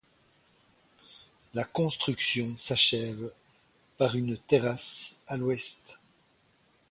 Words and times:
La 1.53 1.63
construction 1.63 2.55
s'achève 2.57 3.31
par 3.99 4.15
une 4.15 4.35
terrasse 4.35 5.23
à 5.27 5.37
l'ouest. 5.37 6.01